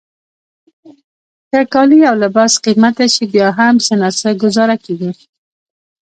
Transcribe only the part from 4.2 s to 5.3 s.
ګوزاره کیږي.